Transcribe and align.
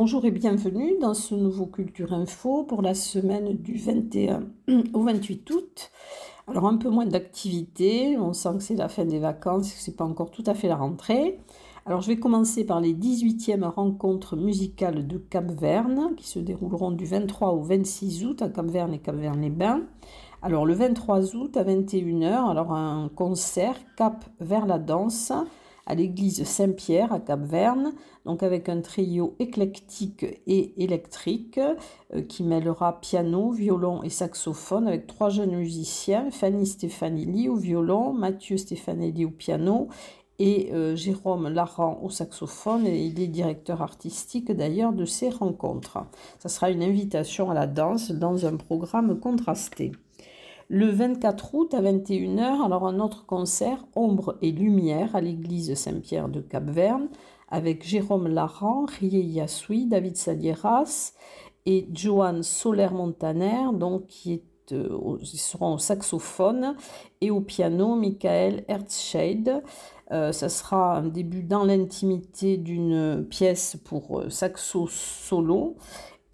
Bonjour 0.00 0.24
et 0.24 0.30
bienvenue 0.30 0.96
dans 1.00 1.12
ce 1.12 1.34
nouveau 1.34 1.66
Culture 1.66 2.12
Info 2.12 2.62
pour 2.62 2.82
la 2.82 2.94
semaine 2.94 3.54
du 3.54 3.76
21 3.78 4.44
au 4.94 5.02
28 5.02 5.50
août. 5.50 5.90
Alors 6.46 6.68
un 6.68 6.76
peu 6.76 6.88
moins 6.88 7.04
d'activité, 7.04 8.16
on 8.16 8.32
sent 8.32 8.58
que 8.58 8.62
c'est 8.62 8.76
la 8.76 8.88
fin 8.88 9.04
des 9.04 9.18
vacances, 9.18 9.72
que 9.72 9.80
c'est 9.80 9.96
pas 9.96 10.04
encore 10.04 10.30
tout 10.30 10.44
à 10.46 10.54
fait 10.54 10.68
la 10.68 10.76
rentrée. 10.76 11.40
Alors 11.84 12.00
je 12.00 12.06
vais 12.06 12.16
commencer 12.16 12.64
par 12.64 12.80
les 12.80 12.94
18e 12.94 13.64
rencontres 13.64 14.36
musicales 14.36 15.08
de 15.08 15.18
Cap-Verne 15.18 16.14
qui 16.16 16.28
se 16.28 16.38
dérouleront 16.38 16.92
du 16.92 17.04
23 17.04 17.48
au 17.54 17.62
26 17.62 18.24
août 18.24 18.40
à 18.40 18.48
Cap-Verne 18.50 18.94
et 18.94 19.00
Cap-Verne-les-Bains. 19.00 19.82
Alors 20.42 20.64
le 20.64 20.74
23 20.74 21.34
août 21.34 21.56
à 21.56 21.64
21h, 21.64 22.48
alors 22.48 22.72
un 22.72 23.10
concert 23.16 23.74
Cap 23.96 24.24
vers 24.38 24.64
la 24.64 24.78
danse 24.78 25.32
à 25.88 25.94
l'église 25.94 26.44
Saint-Pierre 26.44 27.12
à 27.12 27.18
Cap-Verne, 27.18 27.92
donc 28.26 28.42
avec 28.42 28.68
un 28.68 28.82
trio 28.82 29.34
éclectique 29.38 30.24
et 30.46 30.84
électrique 30.84 31.58
euh, 32.14 32.20
qui 32.22 32.44
mêlera 32.44 33.00
piano, 33.00 33.50
violon 33.50 34.02
et 34.02 34.10
saxophone 34.10 34.86
avec 34.86 35.06
trois 35.06 35.30
jeunes 35.30 35.56
musiciens, 35.56 36.30
Fanny 36.30 36.66
Stefanelli 36.66 37.48
au 37.48 37.56
violon, 37.56 38.12
Mathieu 38.12 38.58
Stefanelli 38.58 39.24
au 39.24 39.30
piano 39.30 39.88
et 40.38 40.70
euh, 40.72 40.94
Jérôme 40.94 41.48
Laran 41.48 42.00
au 42.02 42.10
saxophone 42.10 42.86
et 42.86 43.06
il 43.06 43.18
est 43.18 43.26
directeur 43.26 43.80
artistique 43.80 44.52
d'ailleurs 44.52 44.92
de 44.92 45.06
ces 45.06 45.30
rencontres. 45.30 45.98
Ça 46.38 46.50
sera 46.50 46.70
une 46.70 46.82
invitation 46.82 47.50
à 47.50 47.54
la 47.54 47.66
danse 47.66 48.10
dans 48.10 48.44
un 48.44 48.56
programme 48.56 49.18
contrasté. 49.18 49.92
Le 50.70 50.90
24 50.90 51.54
août 51.54 51.72
à 51.72 51.80
21h, 51.80 52.62
alors 52.62 52.86
un 52.86 53.00
autre 53.00 53.24
concert, 53.24 53.86
Ombre 53.96 54.36
et 54.42 54.52
Lumière, 54.52 55.16
à 55.16 55.22
l'église 55.22 55.72
Saint-Pierre 55.72 56.28
de 56.28 56.42
Cap-Verne, 56.42 57.08
avec 57.48 57.82
Jérôme 57.82 58.28
Laran, 58.28 58.84
Rie 58.84 59.08
Yassoui, 59.08 59.86
David 59.86 60.18
Salieras 60.18 61.14
et 61.64 61.88
Joanne 61.94 62.42
Soler-Montaner, 62.42 63.70
donc 63.72 64.08
qui 64.08 64.42
euh, 64.72 65.16
ils 65.22 65.38
seront 65.38 65.74
au 65.74 65.78
saxophone 65.78 66.76
et 67.22 67.30
au 67.30 67.40
piano 67.40 67.94
Michael 67.94 68.64
Herzscheid. 68.68 69.62
Euh, 70.10 70.32
ça 70.32 70.50
sera 70.50 70.98
un 70.98 71.08
début 71.08 71.42
dans 71.42 71.64
l'intimité 71.64 72.58
d'une 72.58 73.26
pièce 73.30 73.78
pour 73.84 74.20
euh, 74.20 74.28
saxo 74.28 74.86
solo 74.86 75.76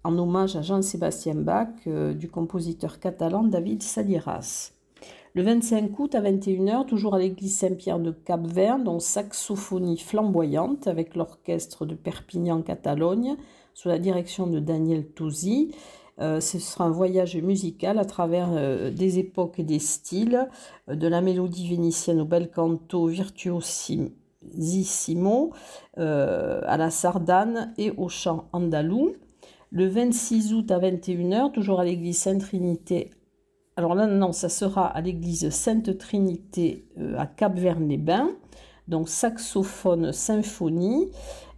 en 0.05 0.17
hommage 0.17 0.55
à 0.55 0.61
Jean-Sébastien 0.61 1.35
Bach 1.35 1.67
euh, 1.87 2.13
du 2.13 2.29
compositeur 2.29 2.99
catalan 2.99 3.43
David 3.43 3.81
Salieras. 3.81 4.71
Le 5.33 5.43
25 5.43 5.99
août 5.99 6.15
à 6.15 6.21
21h, 6.21 6.85
toujours 6.85 7.15
à 7.15 7.19
l'église 7.19 7.57
Saint-Pierre 7.57 7.99
de 7.99 8.11
Cap-Vert, 8.11 8.79
dont 8.79 8.99
saxophonie 8.99 9.97
flamboyante 9.97 10.87
avec 10.87 11.15
l'orchestre 11.15 11.85
de 11.85 11.95
Perpignan-Catalogne 11.95 13.35
sous 13.73 13.89
la 13.89 13.99
direction 13.99 14.47
de 14.47 14.59
Daniel 14.59 15.07
Tosi. 15.07 15.75
Euh, 16.21 16.39
ce 16.39 16.59
sera 16.59 16.85
un 16.85 16.91
voyage 16.91 17.35
musical 17.35 17.99
à 17.99 18.05
travers 18.05 18.51
euh, 18.53 18.91
des 18.91 19.19
époques 19.19 19.59
et 19.59 19.63
des 19.63 19.79
styles, 19.79 20.47
de 20.87 21.07
la 21.07 21.19
mélodie 21.19 21.67
vénitienne 21.67 22.21
au 22.21 22.25
bel 22.25 22.49
canto 22.49 23.07
virtuosissimo, 23.07 25.51
à 25.97 26.77
la 26.77 26.89
sardane 26.91 27.73
et 27.77 27.91
au 27.91 28.07
chant 28.07 28.47
andalou. 28.53 29.15
Le 29.75 29.87
26 29.89 30.53
août 30.53 30.71
à 30.71 30.79
21h, 30.79 31.51
toujours 31.51 31.81
à 31.81 31.83
l'église 31.83 32.17
Sainte-Trinité. 32.19 33.11
Alors 33.75 33.93
là, 33.93 34.07
non, 34.07 34.31
ça 34.31 34.47
sera 34.47 34.87
à 34.87 35.01
l'église 35.01 35.49
Sainte-Trinité 35.49 36.87
euh, 36.97 37.17
à 37.17 37.25
Cap-Verne-les-Bains. 37.25 38.29
Donc 38.87 39.09
saxophone 39.09 40.13
symphonie. 40.13 41.11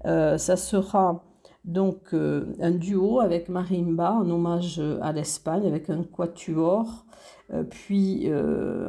Euh, 0.06 0.40
ça 0.40 0.56
sera 0.56 1.25
donc 1.64 2.12
euh, 2.16 2.56
un 2.59 2.72
duo 2.72 3.19
avec 3.19 3.50
marimba 3.50 4.14
en 4.14 4.28
hommage 4.31 4.81
à 5.03 5.12
l'Espagne 5.12 5.68
avec 5.68 5.91
un 5.91 6.02
quatuor. 6.02 7.06
puis 7.70 8.28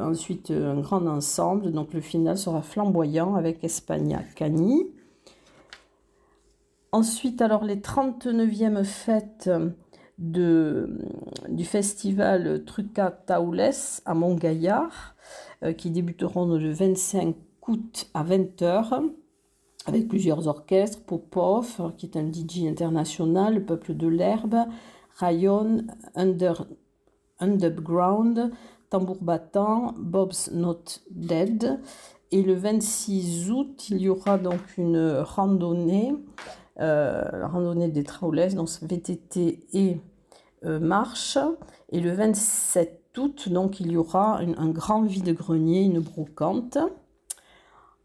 ensuite 0.01 0.49
un 0.49 0.79
grand 0.79 1.05
ensemble. 1.05 1.71
Donc 1.71 1.93
le 1.93 2.01
final 2.01 2.35
sera 2.35 2.63
flamboyant 2.63 3.35
avec 3.35 3.63
Espagna 3.63 4.23
Cani. 4.35 4.87
Ensuite, 6.91 7.43
alors 7.43 7.63
les 7.63 7.75
39e 7.75 8.83
fêtes 8.83 9.51
du 10.17 11.63
festival 11.63 12.63
Truca 12.65 13.11
Taules 13.11 13.69
à 14.05 14.13
Montgaillard, 14.15 15.15
euh, 15.63 15.73
qui 15.73 15.91
débuteront 15.91 16.47
le 16.47 16.71
25 16.71 17.35
août 17.67 18.09
à 18.15 18.23
20h, 18.23 19.03
avec 19.85 20.07
plusieurs 20.07 20.47
orchestres, 20.47 21.01
Popov, 21.03 21.93
qui 21.95 22.07
est 22.07 22.17
un 22.17 22.31
DJ 22.31 22.65
international, 22.67 23.53
le 23.53 23.63
Peuple 23.63 23.93
de 23.93 24.07
l'Herbe, 24.07 24.57
Rayon, 25.17 25.83
Under, 26.15 26.65
Underground, 27.39 28.51
Tambour 28.89 29.17
Battant, 29.21 29.93
Bob's 29.95 30.49
Not 30.51 30.83
Dead. 31.11 31.79
Et 32.31 32.41
le 32.41 32.55
26 32.55 33.51
août, 33.51 33.89
il 33.89 34.01
y 34.01 34.09
aura 34.09 34.39
donc 34.39 34.77
une 34.77 35.19
randonnée 35.19 36.15
euh, 36.79 37.23
la 37.33 37.47
randonnée 37.47 37.89
des 37.89 38.03
Traolès, 38.03 38.55
donc 38.55 38.69
VTT 38.81 39.59
et 39.73 39.97
euh, 40.65 40.79
marche. 40.79 41.37
Et 41.91 41.99
le 41.99 42.11
27 42.11 43.17
août, 43.17 43.49
donc 43.49 43.79
il 43.79 43.91
y 43.91 43.97
aura 43.97 44.39
un 44.39 44.69
grand 44.69 45.03
vide-grenier, 45.03 45.81
une 45.81 45.99
brocante. 45.99 46.77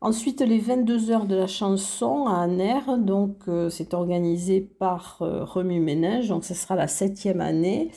Ensuite, 0.00 0.40
les 0.40 0.58
22 0.58 1.10
heures 1.10 1.26
de 1.26 1.36
la 1.36 1.46
chanson 1.46 2.26
à 2.26 2.40
Aner, 2.42 2.80
donc 2.98 3.36
euh, 3.48 3.70
c'est 3.70 3.94
organisé 3.94 4.60
par 4.60 5.18
Remu 5.20 5.80
Ménage, 5.80 6.28
donc 6.28 6.44
ce 6.44 6.54
sera 6.54 6.74
la 6.74 6.88
septième 6.88 7.41
année, 7.41 7.91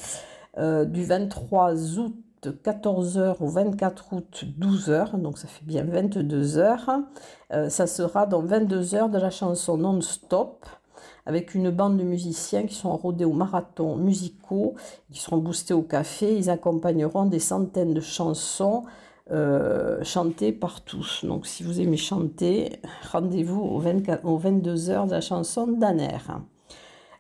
du 0.58 1.04
23 1.04 2.00
août 2.00 2.16
14h 2.46 3.38
au 3.42 3.48
24 3.48 4.14
août 4.14 4.44
12h, 4.60 5.20
donc 5.20 5.38
ça 5.38 5.48
fait 5.48 5.66
bien 5.66 5.84
22 5.84 6.58
heures. 6.58 6.90
Euh, 7.52 7.70
ça 7.70 7.88
sera 7.88 8.26
dans 8.26 8.42
22 8.42 8.96
heures 8.96 9.10
de 9.10 9.18
la 9.18 9.30
chanson 9.30 9.78
non-stop 9.78 10.66
avec 11.26 11.56
une 11.56 11.72
bande 11.72 11.98
de 11.98 12.04
musiciens 12.04 12.66
qui 12.66 12.74
sont 12.74 12.96
rodés 12.96 13.26
au 13.26 13.34
marathon 13.34 13.98
musicaux, 13.98 14.76
qui 15.12 15.20
seront 15.20 15.38
boostés 15.38 15.74
au 15.74 15.82
café. 15.82 16.38
Ils 16.38 16.50
accompagneront 16.50 17.26
des 17.26 17.40
centaines 17.40 17.94
de 17.94 18.00
chansons 18.00 18.84
euh, 19.32 20.02
chantées 20.04 20.54
par 20.54 20.82
tous. 20.82 21.26
Donc 21.26 21.46
si 21.46 21.64
vous 21.64 21.82
aimez 21.82 21.98
chanter, 21.98 22.80
rendez-vous 23.12 23.62
aux, 23.62 23.84
aux 24.24 24.38
22 24.38 24.90
heures 24.90 25.06
de 25.06 25.12
la 25.12 25.22
chanson 25.22 25.68
d'Aner. 25.68 26.20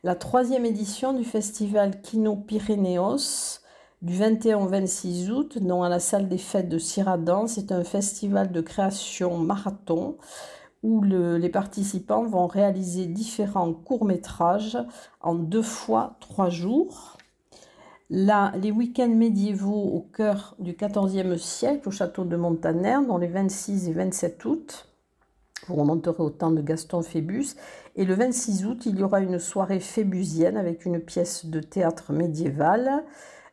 La 0.04 0.16
troisième 0.16 0.66
édition 0.66 1.12
du 1.12 1.26
festival 1.26 2.00
Kino 2.02 2.38
Pyrénéos 2.38 3.60
du 4.02 4.14
21 4.14 4.60
au 4.60 4.68
26 4.68 5.32
août, 5.32 5.58
dont 5.60 5.84
à 5.84 5.90
la 5.90 6.00
salle 6.00 6.28
des 6.30 6.38
fêtes 6.38 6.70
de 6.70 6.78
Ciradan. 6.78 7.48
C'est 7.48 7.72
un 7.72 7.84
festival 7.84 8.52
de 8.52 8.62
création 8.62 9.38
marathon 9.38 10.18
où 10.84 11.02
les 11.02 11.50
participants 11.50 12.26
vont 12.26 12.48
réaliser 12.48 13.08
différents 13.08 13.74
courts-métrages 13.74 14.78
en 15.22 15.34
deux 15.34 15.64
fois 15.64 16.16
trois 16.20 16.50
jours. 16.50 17.18
Là, 18.10 18.54
les 18.62 18.72
week-ends 18.72 19.10
médiévaux 19.10 19.84
au 19.84 20.00
cœur 20.00 20.56
du 20.60 20.74
XIVe 20.74 21.36
siècle 21.38 21.90
au 21.90 21.92
château 21.92 22.24
de 22.24 22.38
Montaner, 22.38 23.00
dans 23.06 23.18
les 23.18 23.28
26 23.28 23.90
et 23.90 23.94
27 23.94 24.46
août. 24.46 24.88
Vous 25.68 25.76
remonterez 25.76 26.24
au 26.24 26.30
temps 26.30 26.52
de 26.52 26.62
Gaston 26.62 27.02
Phébus. 27.02 27.56
Et 27.98 28.06
le 28.06 28.14
26 28.14 28.66
août, 28.66 28.86
il 28.86 29.00
y 29.00 29.04
aura 29.04 29.20
une 29.20 29.40
soirée 29.40 29.82
phébusienne 29.82 30.56
avec 30.56 30.86
une 30.86 31.02
pièce 31.02 31.48
de 31.48 31.60
théâtre 31.60 32.14
médiéval. 32.14 33.04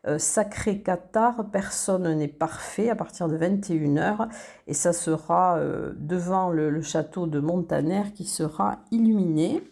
Euh, 0.07 0.19
Sacré 0.19 0.81
Qatar, 0.81 1.47
personne 1.51 2.13
n'est 2.15 2.29
parfait 2.29 2.91
à 2.91 2.95
partir 2.95 3.27
de 3.29 3.39
21h 3.39 4.29
et 4.67 4.75
ça 4.75 4.93
sera 4.93 5.57
euh, 5.57 5.93
devant 5.97 6.51
le, 6.51 6.83
château 6.83 7.27
de 7.27 7.41
Montaner 7.41 8.03
qui 8.15 8.25
sera 8.25 8.81
illuminé. 8.91 9.63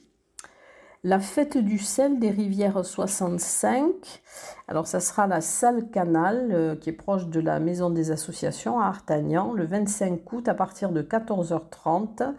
La 1.05 1.19
fête 1.19 1.59
du 1.59 1.79
sel 1.79 2.19
des 2.19 2.31
rivières 2.31 2.85
65, 2.85 4.23
alors 4.69 4.87
ça 4.87 5.01
sera 5.01 5.27
la 5.27 5.41
salle 5.41 5.91
Canal 5.91 6.49
euh, 6.53 6.77
qui 6.77 6.91
est 6.91 6.95
proche 6.95 7.27
de 7.27 7.41
la 7.41 7.59
maison 7.59 7.91
des 7.91 8.11
associations 8.11 8.81
à 8.81 8.87
Artagnan 8.87 9.53
le 9.53 9.67
25 9.67 10.33
août 10.33 10.49
à 10.49 10.55
partir 10.55 10.93
de 10.93 11.03
14h30. 11.03 12.33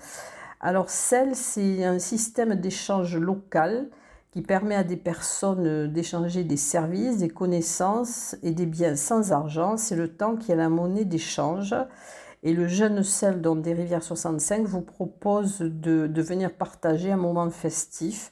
Alors 0.62 0.90
sel 0.90 1.36
c'est 1.36 1.84
un 1.84 2.00
système 2.00 2.56
d'échange 2.56 3.18
local 3.18 3.90
qui 4.34 4.42
permet 4.42 4.74
à 4.74 4.84
des 4.84 4.98
personnes 4.98 5.68
euh, 5.68 5.88
d'échanger 5.88 6.44
des 6.44 6.58
services, 6.58 7.20
des 7.20 7.30
connaissances 7.30 8.36
et 8.42 8.50
des 8.50 8.66
biens 8.66 8.96
sans 8.96 9.32
argent. 9.32 9.78
C'est 9.78 9.96
le 9.96 10.08
temps 10.08 10.36
qui 10.38 10.52
est 10.52 10.56
la 10.56 10.70
monnaie 10.70 11.06
d'échange. 11.06 11.76
Et 12.42 12.52
le 12.54 12.68
jeune 12.68 13.04
sel 13.04 13.42
dans 13.42 13.56
des 13.56 13.74
rivières 13.74 14.04
65 14.04 14.66
vous 14.66 14.82
propose 14.82 15.60
de, 15.60 16.08
de 16.08 16.22
venir 16.24 16.52
partager 16.52 17.12
un 17.12 17.18
moment 17.18 17.50
festif 17.52 18.32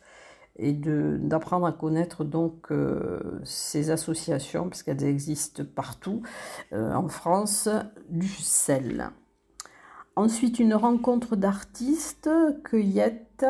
et 0.57 0.74
d'apprendre 0.74 1.68
à 1.68 1.71
connaître 1.71 2.24
donc 2.24 2.71
euh, 2.71 3.39
ces 3.44 3.89
associations, 3.89 4.69
parce 4.69 4.83
qu'elles 4.83 5.03
existent 5.03 5.63
partout 5.63 6.24
euh, 6.74 6.94
en 6.94 7.07
France, 7.07 7.69
du 8.09 8.27
sel. 8.27 9.12
Ensuite, 10.17 10.59
une 10.59 10.73
rencontre 10.73 11.37
d'artistes, 11.37 12.29
cueillette, 12.65 13.45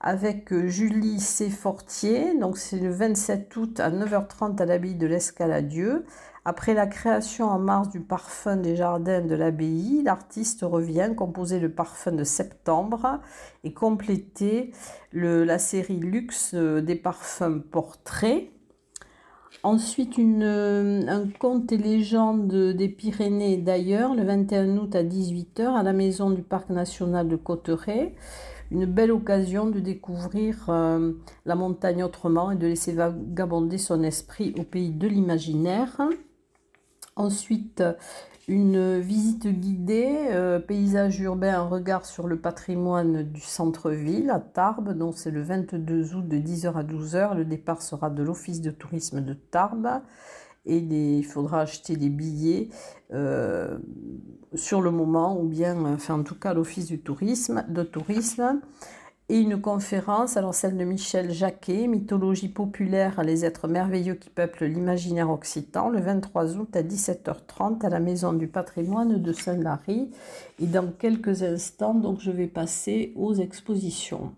avec 0.00 0.52
Julie 0.66 1.20
C. 1.20 1.52
Donc, 2.40 2.56
c'est 2.56 2.78
le 2.78 2.90
27 2.90 3.54
août 3.56 3.80
à 3.80 3.90
9h30 3.90 4.60
à 4.62 4.64
l'abbaye 4.64 4.94
de 4.94 5.06
l'Escaladieu. 5.06 6.06
Après 6.46 6.72
la 6.72 6.86
création 6.86 7.50
en 7.50 7.58
mars 7.58 7.90
du 7.90 8.00
parfum 8.00 8.56
des 8.56 8.76
jardins 8.76 9.20
de 9.20 9.34
l'abbaye, 9.34 10.02
l'artiste 10.02 10.62
revient 10.62 11.12
composer 11.14 11.60
le 11.60 11.70
parfum 11.70 12.12
de 12.12 12.24
septembre 12.24 13.20
et 13.62 13.74
compléter 13.74 14.72
la 15.12 15.58
série 15.58 16.00
luxe 16.00 16.54
des 16.54 16.96
parfums 16.96 17.60
portraits. 17.70 18.48
Ensuite, 19.62 20.18
un 20.18 21.28
conte 21.38 21.70
et 21.72 21.76
légende 21.76 22.54
des 22.72 22.88
Pyrénées 22.88 23.58
d'ailleurs, 23.58 24.14
le 24.14 24.22
21 24.22 24.78
août 24.78 24.94
à 24.94 25.02
18h 25.02 25.74
à 25.74 25.82
la 25.82 25.92
maison 25.92 26.30
du 26.30 26.42
Parc 26.42 26.70
national 26.70 27.28
de 27.28 27.36
Cotteret. 27.36 28.14
Une 28.70 28.86
belle 28.86 29.10
occasion 29.10 29.66
de 29.66 29.80
découvrir 29.80 30.66
euh, 30.68 31.12
la 31.44 31.56
montagne 31.56 32.04
autrement 32.04 32.52
et 32.52 32.56
de 32.56 32.68
laisser 32.68 32.92
vagabonder 32.92 33.78
son 33.78 34.02
esprit 34.04 34.54
au 34.58 34.62
pays 34.62 34.90
de 34.90 35.08
l'imaginaire. 35.08 36.00
Ensuite, 37.16 37.82
une 38.50 38.98
visite 38.98 39.46
guidée, 39.46 40.28
euh, 40.30 40.58
paysage 40.58 41.20
urbain, 41.20 41.54
un 41.54 41.68
regard 41.68 42.04
sur 42.04 42.26
le 42.26 42.40
patrimoine 42.40 43.22
du 43.22 43.40
centre-ville 43.40 44.30
à 44.30 44.40
Tarbes. 44.40 44.96
Donc 44.96 45.16
c'est 45.16 45.30
le 45.30 45.40
22 45.40 46.14
août 46.14 46.26
de 46.26 46.36
10h 46.36 46.74
à 46.74 46.82
12h. 46.82 47.36
Le 47.36 47.44
départ 47.44 47.80
sera 47.80 48.10
de 48.10 48.22
l'office 48.22 48.60
de 48.60 48.72
tourisme 48.72 49.20
de 49.20 49.34
Tarbes. 49.34 50.02
Et 50.66 50.78
il 50.78 51.24
faudra 51.24 51.60
acheter 51.60 51.96
des 51.96 52.08
billets 52.08 52.68
euh, 53.12 53.78
sur 54.54 54.80
le 54.82 54.90
moment 54.90 55.40
ou 55.40 55.46
bien, 55.46 55.84
enfin 55.84 56.18
en 56.18 56.22
tout 56.22 56.34
cas 56.34 56.52
l'office 56.52 56.86
du 56.86 57.00
tourisme, 57.00 57.64
de 57.68 57.82
tourisme 57.82 58.60
et 59.30 59.38
une 59.38 59.60
conférence, 59.60 60.36
alors 60.36 60.54
celle 60.54 60.76
de 60.76 60.82
Michel 60.84 61.30
Jacquet, 61.30 61.86
Mythologie 61.86 62.48
populaire, 62.48 63.22
les 63.22 63.44
êtres 63.44 63.68
merveilleux 63.68 64.14
qui 64.14 64.28
peuplent 64.28 64.64
l'imaginaire 64.64 65.30
occitan, 65.30 65.88
le 65.88 66.00
23 66.00 66.56
août 66.56 66.74
à 66.74 66.82
17h30 66.82 67.86
à 67.86 67.90
la 67.90 68.00
Maison 68.00 68.32
du 68.32 68.48
patrimoine 68.48 69.22
de 69.22 69.32
Saint-Lary. 69.32 70.10
Et 70.60 70.66
dans 70.66 70.88
quelques 70.88 71.44
instants, 71.44 71.94
donc, 71.94 72.18
je 72.20 72.32
vais 72.32 72.48
passer 72.48 73.12
aux 73.14 73.34
expositions. 73.34 74.32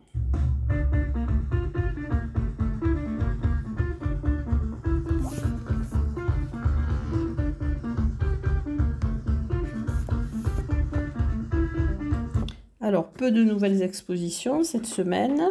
Alors, 12.93 13.09
peu 13.09 13.31
de 13.31 13.43
nouvelles 13.43 13.81
expositions 13.81 14.65
cette 14.65 14.85
semaine. 14.85 15.43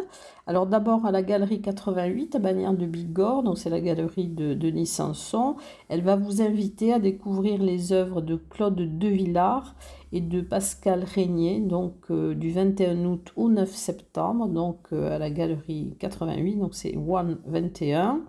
Alors, 0.46 0.64
d'abord 0.64 1.06
à 1.06 1.10
la 1.10 1.22
galerie 1.22 1.60
88 1.60 2.36
à 2.36 2.38
Bagnères 2.38 2.72
de 2.72 2.86
Bigorre, 2.86 3.42
donc 3.42 3.58
c'est 3.58 3.68
la 3.68 3.80
galerie 3.80 4.28
de 4.28 4.54
Denis 4.54 4.86
Sanson. 4.86 5.56
Elle 5.88 6.02
va 6.02 6.14
vous 6.14 6.40
inviter 6.40 6.92
à 6.92 7.00
découvrir 7.00 7.60
les 7.60 7.92
œuvres 7.92 8.20
de 8.20 8.36
Claude 8.36 8.76
Devillard 8.76 9.74
et 10.12 10.20
de 10.20 10.40
Pascal 10.40 11.02
Régnier, 11.02 11.58
donc 11.58 11.96
euh, 12.12 12.36
du 12.36 12.52
21 12.52 13.04
août 13.06 13.32
au 13.34 13.48
9 13.48 13.68
septembre, 13.68 14.46
donc 14.46 14.78
euh, 14.92 15.16
à 15.16 15.18
la 15.18 15.30
galerie 15.30 15.96
88, 15.98 16.60
donc 16.60 16.76
c'est 16.76 16.96
One 16.96 17.38
21. 17.46 18.20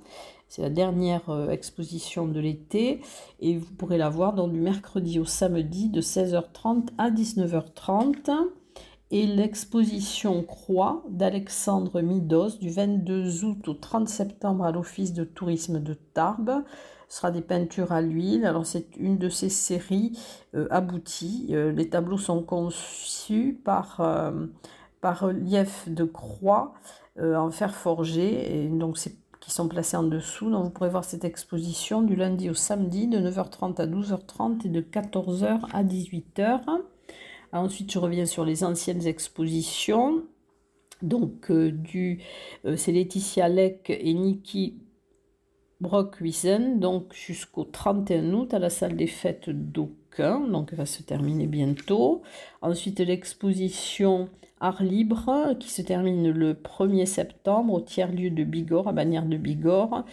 C'est 0.47 0.63
la 0.63 0.71
dernière 0.71 1.29
euh, 1.29 1.49
exposition 1.49 2.27
de 2.27 2.39
l'été 2.39 3.01
et 3.41 3.57
vous 3.57 3.73
pourrez 3.75 3.99
la 3.99 4.09
voir 4.09 4.33
donc 4.33 4.53
du 4.53 4.59
mercredi 4.59 5.19
au 5.19 5.25
samedi 5.25 5.89
de 5.89 6.01
16h30 6.01 6.87
à 6.97 7.11
19h30 7.11 8.31
et 9.13 9.27
l'exposition 9.27 10.41
Croix 10.41 11.03
d'Alexandre 11.07 12.01
Midos 12.01 12.57
du 12.59 12.71
22 12.71 13.45
août 13.45 13.67
au 13.67 13.75
30 13.75 14.09
septembre 14.09 14.65
à 14.65 14.71
l'Office 14.71 15.13
de 15.13 15.23
tourisme 15.23 15.79
de 15.79 15.93
Tarbes. 15.93 16.63
Sera 17.09 17.29
des 17.29 17.41
peintures 17.41 17.91
à 17.91 18.01
l'huile. 18.01 18.43
Alors 18.43 18.65
c'est 18.65 18.87
une 18.97 19.19
de 19.19 19.29
ces 19.29 19.49
séries 19.49 20.17
euh, 20.55 20.67
abouties. 20.71 21.49
Euh, 21.51 21.71
les 21.71 21.89
tableaux 21.89 22.17
sont 22.17 22.41
conçus 22.41 23.61
par, 23.63 24.01
euh, 24.01 24.47
par 24.99 25.19
relief 25.19 25.87
de 25.87 26.05
croix 26.05 26.73
en 27.21 27.51
fer 27.51 27.75
forgé 27.75 28.63
et 28.63 28.67
donc 28.67 28.97
c'est 28.97 29.15
qui 29.39 29.51
sont 29.51 29.67
placés 29.67 29.95
en 29.95 30.01
dessous. 30.01 30.49
Donc 30.49 30.63
vous 30.63 30.69
pourrez 30.71 30.89
voir 30.89 31.03
cette 31.03 31.23
exposition 31.23 32.01
du 32.01 32.15
lundi 32.15 32.49
au 32.49 32.55
samedi 32.55 33.07
de 33.07 33.19
9h30 33.19 33.79
à 33.79 33.85
12h30 33.85 34.65
et 34.65 34.69
de 34.69 34.81
14h 34.81 35.59
à 35.71 35.83
18h. 35.83 36.61
Ensuite, 37.53 37.91
je 37.91 37.99
reviens 37.99 38.25
sur 38.25 38.45
les 38.45 38.63
anciennes 38.63 39.05
expositions. 39.05 40.23
Donc, 41.03 41.51
euh, 41.51 41.71
euh, 42.65 42.75
c'est 42.75 42.91
Laetitia 42.91 43.47
Leck 43.47 43.89
et 43.89 44.13
Niki 44.13 44.79
Brockwiesen, 45.79 46.79
donc 46.79 47.13
jusqu'au 47.13 47.65
31 47.65 48.33
août 48.33 48.53
à 48.53 48.59
la 48.59 48.69
salle 48.69 48.95
des 48.95 49.07
fêtes 49.07 49.49
d'Aucun, 49.49 50.39
donc 50.39 50.69
elle 50.71 50.77
va 50.77 50.85
se 50.85 51.03
terminer 51.03 51.45
bientôt. 51.45 52.21
Ensuite, 52.61 53.01
l'exposition 53.01 54.29
Art 54.61 54.81
Libre 54.81 55.55
qui 55.59 55.69
se 55.69 55.81
termine 55.81 56.31
le 56.31 56.53
1er 56.53 57.05
septembre 57.05 57.73
au 57.73 57.81
tiers-lieu 57.81 58.29
de 58.29 58.45
Bigorre, 58.45 58.87
à 58.87 58.93
Bagnères 58.93 59.25
de 59.25 59.35
Bigorre. 59.35 60.05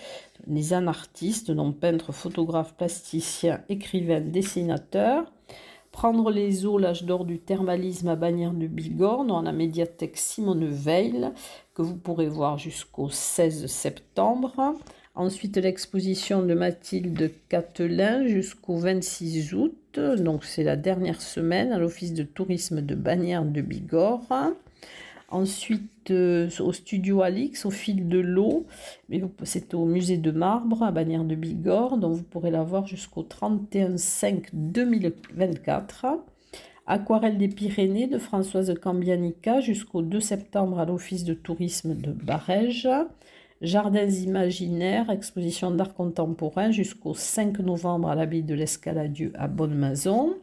Les 0.48 0.72
anartistes, 0.72 1.52
donc 1.52 1.78
peintres, 1.78 2.12
photographes, 2.12 2.74
plasticiens, 2.74 3.60
écrivains, 3.68 4.20
dessinateurs. 4.20 5.32
Prendre 5.92 6.30
les 6.30 6.66
eaux, 6.66 6.78
l'âge 6.78 7.04
d'or 7.04 7.24
du 7.24 7.38
thermalisme 7.38 8.08
à 8.08 8.16
Bagnères 8.16 8.54
de 8.54 8.66
Bigorre, 8.66 9.24
dans 9.24 9.42
la 9.42 9.52
médiathèque 9.52 10.16
Simone 10.16 10.66
Veil, 10.66 11.30
que 11.74 11.82
vous 11.82 11.96
pourrez 11.96 12.28
voir 12.28 12.58
jusqu'au 12.58 13.10
16 13.10 13.66
septembre. 13.66 14.76
Ensuite, 15.14 15.56
l'exposition 15.56 16.42
de 16.42 16.54
Mathilde 16.54 17.32
Catelin 17.48 18.26
jusqu'au 18.26 18.76
26 18.76 19.52
août. 19.54 19.98
Donc, 20.18 20.44
c'est 20.44 20.62
la 20.62 20.76
dernière 20.76 21.20
semaine 21.20 21.72
à 21.72 21.78
l'Office 21.78 22.14
de 22.14 22.22
tourisme 22.22 22.80
de 22.80 22.94
Bagnères 22.94 23.44
de 23.44 23.60
Bigorre. 23.60 24.54
Ensuite, 25.30 26.10
euh, 26.10 26.48
au 26.58 26.72
studio 26.72 27.22
Alix, 27.22 27.64
au 27.64 27.70
fil 27.70 28.08
de 28.08 28.18
l'eau, 28.18 28.66
c'est 29.44 29.74
au 29.74 29.84
musée 29.84 30.16
de 30.16 30.32
marbre 30.32 30.82
à 30.82 30.90
Bagnères 30.90 31.22
de 31.24 31.36
Bigorre, 31.36 31.98
dont 31.98 32.10
vous 32.10 32.24
pourrez 32.24 32.50
la 32.50 32.64
voir 32.64 32.88
jusqu'au 32.88 33.22
31-5-2024. 33.22 36.18
Aquarelle 36.86 37.38
des 37.38 37.46
Pyrénées 37.46 38.08
de 38.08 38.18
Françoise 38.18 38.74
Cambianica 38.82 39.60
jusqu'au 39.60 40.02
2 40.02 40.18
septembre 40.18 40.80
à 40.80 40.84
l'Office 40.84 41.22
de 41.22 41.34
tourisme 41.34 41.94
de 41.94 42.10
Barège. 42.10 42.88
Jardins 43.62 44.08
imaginaires, 44.08 45.10
exposition 45.10 45.70
d'art 45.70 45.94
contemporain 45.94 46.72
jusqu'au 46.72 47.14
5 47.14 47.60
novembre 47.60 48.08
à 48.08 48.16
l'abbaye 48.16 48.42
de 48.42 48.54
l'Escaladieu 48.54 49.30
à 49.36 49.46
Bonne-Maison. 49.46 50.34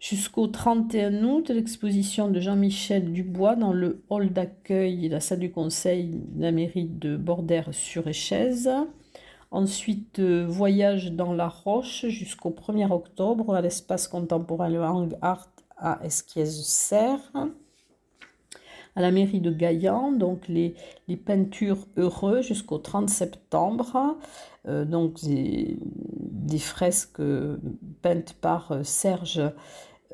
Jusqu'au 0.00 0.46
31 0.46 1.24
août, 1.24 1.50
l'exposition 1.50 2.28
de 2.30 2.38
Jean-Michel 2.38 3.12
Dubois 3.12 3.56
dans 3.56 3.72
le 3.72 4.04
hall 4.10 4.32
d'accueil 4.32 5.06
et 5.06 5.08
la 5.08 5.18
salle 5.18 5.40
du 5.40 5.50
conseil 5.50 6.10
de 6.12 6.42
la 6.42 6.52
mairie 6.52 6.84
de 6.84 7.16
Bordère-sur-Échez. 7.16 8.52
Ensuite, 9.50 10.20
euh, 10.20 10.46
voyage 10.46 11.10
dans 11.12 11.32
la 11.32 11.48
Roche 11.48 12.06
jusqu'au 12.06 12.50
1er 12.50 12.92
octobre 12.92 13.56
à 13.56 13.60
l'espace 13.60 14.06
contemporain 14.06 14.68
Le 14.68 14.82
Hang 14.84 15.16
Art 15.20 15.48
à 15.76 15.98
Esquies-Serre. 16.04 17.32
À 18.94 19.00
la 19.00 19.10
mairie 19.10 19.40
de 19.40 19.50
Gaillan, 19.50 20.12
donc 20.12 20.46
les, 20.48 20.74
peintures 21.24 21.86
heureux 21.96 22.40
jusqu'au 22.40 22.78
30 22.78 23.10
septembre. 23.10 24.16
Euh, 24.68 24.84
donc 24.84 25.20
des, 25.24 25.76
des, 25.80 26.58
fresques 26.58 27.22
peintes 28.02 28.34
par 28.40 28.72
euh, 28.72 28.82
Serge 28.82 29.40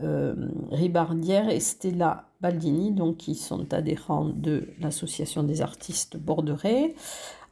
euh, 0.02 0.34
Ribardière 0.72 1.48
et 1.48 1.60
Stella 1.60 2.24
Baldini, 2.40 2.90
donc 2.90 3.18
qui 3.18 3.36
sont 3.36 3.72
adhérents 3.72 4.24
de 4.24 4.68
l'association 4.80 5.44
des 5.44 5.62
artistes 5.62 6.16
borderais. 6.16 6.96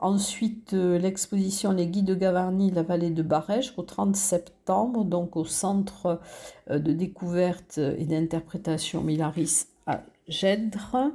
Ensuite, 0.01 0.75
euh, 0.75 0.99
l'exposition 0.99 1.71
Les 1.71 1.87
Guides 1.87 2.07
de 2.07 2.17
Gavarnie, 2.17 2.73
la 2.73 2.83
vallée 2.83 3.11
de 3.11 3.23
Barèche, 3.23 3.75
au 3.77 3.83
30 3.83 4.17
septembre, 4.17 5.05
donc 5.05 5.37
au 5.37 5.45
centre 5.45 6.21
euh, 6.69 6.81
de 6.81 6.93
découverte 6.93 7.79
et 7.79 8.07
d'interprétation 8.07 9.03
Milaris 9.03 9.67
à 9.87 10.03
Gèdre. 10.27 11.13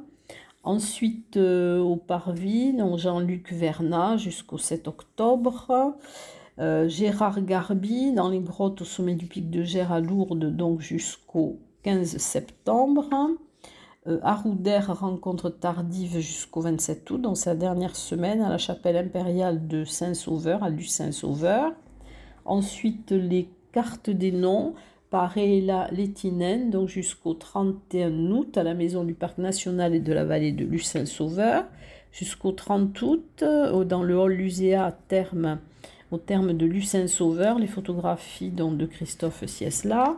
Ensuite, 0.64 1.38
au 1.38 1.96
Parvis, 1.96 2.76
Jean-Luc 2.98 3.54
Vernat 3.54 4.18
jusqu'au 4.18 4.58
7 4.58 4.88
octobre. 4.88 5.96
Euh, 6.60 6.88
Gérard 6.88 7.42
Garbi 7.42 8.14
dans 8.14 8.30
les 8.30 8.40
grottes 8.40 8.82
au 8.82 8.86
sommet 8.86 9.14
du 9.14 9.28
pic 9.28 9.52
de 9.52 9.62
Gers 9.62 9.92
à 9.92 10.00
Lourdes, 10.00 10.56
donc 10.56 10.82
jusqu'au 10.82 11.60
15 11.84 12.18
septembre. 12.18 13.06
Euh, 14.08 14.20
rencontre 14.24 15.50
tardive 15.50 16.20
jusqu'au 16.20 16.62
27 16.62 17.12
août, 17.12 17.22
donc 17.22 17.38
sa 17.38 17.54
dernière 17.54 17.96
semaine 17.96 18.42
à 18.42 18.50
la 18.50 18.58
chapelle 18.58 18.98
impériale 18.98 19.68
de 19.68 19.84
Saint-Sauveur, 19.84 20.64
à 20.64 20.70
Luce-Saint-Sauveur. 20.70 21.74
Ensuite, 22.46 23.12
les 23.12 23.50
cartes 23.72 24.10
des 24.10 24.32
noms, 24.32 24.74
Parella 25.12 25.90
Létinen, 25.92 26.72
donc 26.72 26.88
jusqu'au 26.88 27.36
31 27.36 28.32
août 28.32 28.58
à 28.58 28.64
la 28.64 28.74
maison 28.74 29.04
du 29.04 29.14
Parc 29.14 29.38
national 29.38 29.94
et 29.94 30.00
de 30.00 30.14
la 30.14 30.26
vallée 30.26 30.54
de 30.54 30.66
Lucin-Sauveur, 30.66 31.66
jusqu'au 32.12 32.52
30 32.52 33.00
août 33.04 33.44
dans 33.44 34.04
le 34.04 34.18
hall 34.18 34.34
Luséa 34.34 34.98
terme, 35.08 35.60
au 36.12 36.18
terme 36.18 36.54
de 36.54 36.66
Lucin-Sauveur, 36.66 37.60
les 37.60 37.68
photographies 37.68 38.50
donc, 38.50 38.78
de 38.78 38.86
Christophe 38.86 39.46
Siesla. 39.46 40.18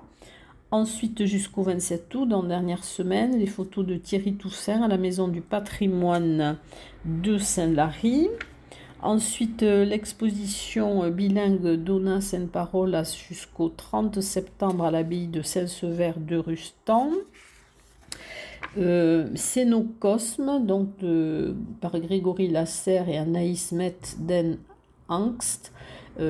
Ensuite, 0.72 1.26
jusqu'au 1.26 1.64
27 1.64 2.14
août, 2.14 2.28
dans 2.28 2.44
la 2.44 2.50
dernière 2.50 2.84
semaine, 2.84 3.40
les 3.40 3.48
photos 3.48 3.86
de 3.86 3.96
Thierry 3.96 4.34
Toussaint 4.34 4.84
à 4.84 4.88
la 4.88 4.98
Maison 4.98 5.28
du 5.28 5.42
patrimoine 5.42 6.58
de 7.06 7.40
Saint-Lary. 7.40 8.28
Ensuite, 9.02 9.64
euh, 9.64 9.86
l'exposition 9.86 11.06
euh, 11.06 11.10
bilingue 11.10 11.76
Donna 11.76 12.20
Sainte-Parole 12.20 13.02
jusqu'au 13.28 13.70
30 13.70 14.20
septembre 14.20 14.84
à 14.84 14.92
l'abbaye 14.92 15.28
de 15.28 15.42
Saint-Sever 15.42 16.14
de 16.18 16.36
Rustan. 16.36 17.12
Euh, 18.78 19.30
Cénocosme, 19.36 20.64
donc 20.66 20.90
par 21.82 21.98
Grégory 22.00 22.50
Lasserre 22.50 23.10
et 23.10 23.18
Anaïs 23.18 23.72
Met 23.72 23.98
den 24.20 24.60
Angst, 25.08 25.72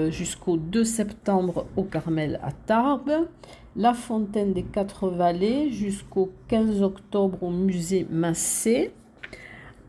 jusqu'au 0.10 0.58
2 0.58 0.84
septembre 0.84 1.66
au 1.76 1.84
Carmel 1.84 2.40
à 2.44 2.52
Tarbes. 2.52 3.28
La 3.76 3.94
Fontaine 3.94 4.54
des 4.54 4.64
Quatre 4.64 5.10
Vallées 5.10 5.72
jusqu'au 5.72 6.32
15 6.48 6.82
octobre 6.82 7.44
au 7.44 7.50
musée 7.50 8.06
Massé. 8.10 8.92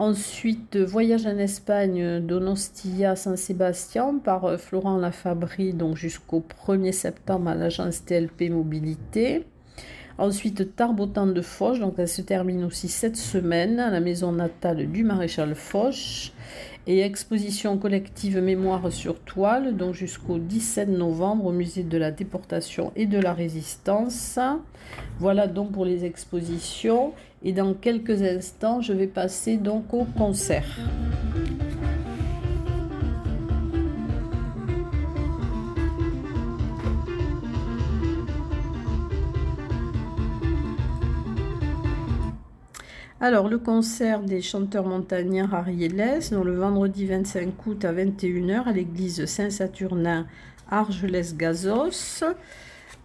Ensuite, 0.00 0.78
Voyage 0.78 1.26
en 1.26 1.36
Espagne 1.36 2.20
d'Onostia 2.20 3.16
San 3.16 3.36
Sébastien 3.36 4.18
par 4.24 4.46
euh, 4.46 4.56
Florent 4.56 4.96
Lafabri, 4.96 5.74
donc 5.74 5.96
jusqu'au 5.96 6.42
1er 6.66 6.92
septembre 6.92 7.50
à 7.50 7.54
l'agence 7.54 8.06
TLP 8.06 8.48
Mobilité. 8.48 9.44
Ensuite, 10.16 10.74
Tarbes 10.74 11.00
au 11.00 11.06
temps 11.06 11.26
de 11.26 11.42
Foch, 11.42 11.78
donc 11.80 11.96
elle 11.98 12.08
se 12.08 12.22
termine 12.22 12.64
aussi 12.64 12.88
cette 12.88 13.18
semaine 13.18 13.78
à 13.78 13.90
la 13.90 14.00
maison 14.00 14.32
natale 14.32 14.90
du 14.90 15.04
maréchal 15.04 15.54
Foch. 15.54 16.32
Et 16.92 17.02
exposition 17.02 17.78
collective 17.78 18.38
mémoire 18.40 18.90
sur 18.90 19.20
toile, 19.20 19.76
donc 19.76 19.94
jusqu'au 19.94 20.38
17 20.38 20.88
novembre 20.88 21.46
au 21.46 21.52
musée 21.52 21.84
de 21.84 21.96
la 21.96 22.10
déportation 22.10 22.90
et 22.96 23.06
de 23.06 23.20
la 23.20 23.32
résistance. 23.32 24.40
Voilà 25.20 25.46
donc 25.46 25.70
pour 25.70 25.84
les 25.84 26.04
expositions. 26.04 27.12
Et 27.44 27.52
dans 27.52 27.74
quelques 27.74 28.22
instants, 28.22 28.80
je 28.80 28.92
vais 28.92 29.06
passer 29.06 29.56
donc 29.56 29.94
au 29.94 30.02
concert. 30.04 30.66
Alors, 43.22 43.50
le 43.50 43.58
concert 43.58 44.22
des 44.22 44.40
chanteurs 44.40 44.86
montagnards 44.86 45.54
Ariélès, 45.54 46.30
dans 46.30 46.42
le 46.42 46.56
vendredi 46.56 47.04
25 47.04 47.66
août 47.66 47.84
à 47.84 47.92
21h 47.92 48.64
à 48.64 48.72
l'église 48.72 49.26
Saint-Saturnin 49.26 50.26
Argelès-Gazos. 50.70 52.24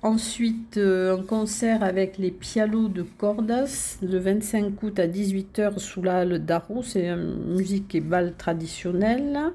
Ensuite, 0.01 0.77
euh, 0.77 1.17
un 1.17 1.21
concert 1.21 1.83
avec 1.83 2.17
les 2.17 2.31
Pialos 2.31 2.87
de 2.87 3.01
Cordas 3.01 3.97
le 4.01 4.17
25 4.17 4.81
août 4.83 4.99
à 4.99 5.07
18h 5.07 5.79
sous 5.79 6.01
la 6.01 6.19
halle 6.19 6.45
d'Arro. 6.45 6.81
C'est 6.81 7.13
musique 7.17 7.93
et 7.93 7.99
bal 7.99 8.35
traditionnelle. 8.37 9.51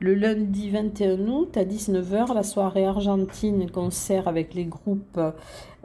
Le 0.00 0.14
lundi 0.14 0.70
21 0.70 1.26
août 1.26 1.56
à 1.56 1.64
19h, 1.64 2.32
la 2.32 2.44
soirée 2.44 2.86
argentine 2.86 3.68
concert 3.68 4.28
avec 4.28 4.54
les 4.54 4.64
groupes 4.64 5.20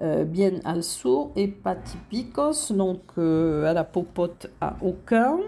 euh, 0.03 0.23
Bien 0.23 0.59
Also 0.65 1.31
et 1.35 1.47
Patipicos, 1.47 2.71
donc 2.73 3.01
euh, 3.17 3.65
à 3.65 3.73
la 3.73 3.83
popote 3.83 4.51
à 4.61 4.75
Aucun. 4.83 5.39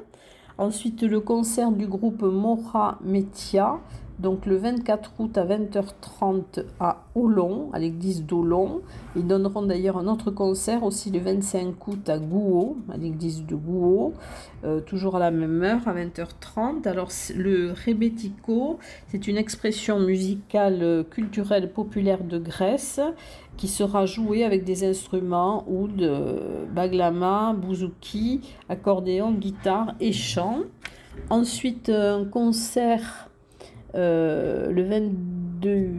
Ensuite, 0.57 1.03
le 1.03 1.19
concert 1.19 1.72
du 1.72 1.86
groupe 1.86 2.24
Mora 2.24 2.98
Metia 3.03 3.77
donc 4.19 4.45
le 4.45 4.55
24 4.55 5.12
août 5.19 5.38
à 5.38 5.45
20h30 5.45 6.63
à 6.79 7.03
Olon, 7.15 7.69
à 7.74 7.79
l'église 7.79 8.25
d'Olon. 8.25 8.81
Ils 9.15 9.27
donneront 9.27 9.63
d'ailleurs 9.63 9.98
un 9.98 10.07
autre 10.07 10.31
concert 10.31 10.84
aussi 10.84 11.12
le 11.12 11.19
25 11.19 11.88
août 11.88 12.10
à 12.10 12.17
Gouault, 12.17 12.77
à 12.91 12.98
l'église 12.98 13.45
de 13.45 13.55
Gouault, 13.55 14.13
euh, 14.63 14.79
toujours 14.79 15.17
à 15.17 15.19
la 15.19 15.31
même 15.31 15.62
heure, 15.63 15.86
à 15.86 15.93
20h30. 15.93 16.88
Alors 16.88 17.10
le 17.36 17.74
rebetiko, 17.74 18.79
c'est 19.07 19.27
une 19.27 19.38
expression 19.38 20.00
musicale 20.00 20.79
euh, 20.81 21.03
culturelle 21.03 21.72
populaire 21.72 22.24
de 22.24 22.38
Grèce 22.38 23.01
qui 23.57 23.67
sera 23.67 24.05
jouée 24.05 24.43
avec 24.43 24.63
des 24.63 24.84
instruments 24.86 25.63
oud, 25.67 26.10
baglama, 26.74 27.53
bouzouki, 27.53 28.41
accordéon, 28.67 29.31
guitare 29.31 29.95
et 30.01 30.12
chant. 30.12 30.60
Ensuite, 31.29 31.89
un 31.89 32.25
concert 32.25 33.29
euh, 33.95 34.71
le 34.71 34.83
22 34.83 35.89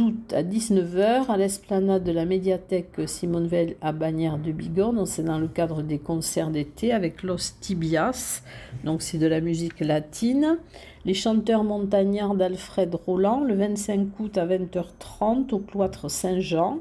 août 0.00 0.32
à 0.32 0.42
19h 0.42 1.30
à 1.30 1.36
l'esplanade 1.36 2.04
de 2.04 2.12
la 2.12 2.24
médiathèque 2.24 3.00
Simone 3.06 3.46
Veil 3.46 3.76
à 3.80 3.92
Bagnères 3.92 4.38
de 4.38 4.52
Bigorre. 4.52 5.06
C'est 5.06 5.22
dans 5.22 5.38
le 5.38 5.48
cadre 5.48 5.82
des 5.82 5.98
concerts 5.98 6.50
d'été 6.50 6.92
avec 6.92 7.22
Los 7.22 7.54
Tibias. 7.60 8.42
Donc 8.84 9.02
c'est 9.02 9.18
de 9.18 9.26
la 9.26 9.40
musique 9.40 9.80
latine. 9.80 10.58
Les 11.04 11.14
chanteurs 11.14 11.64
montagnards 11.64 12.34
d'Alfred 12.34 12.94
Roland 12.94 13.40
le 13.40 13.54
25 13.54 14.08
août 14.18 14.38
à 14.38 14.46
20h30 14.46 15.54
au 15.54 15.58
cloître 15.58 16.10
Saint-Jean 16.10 16.78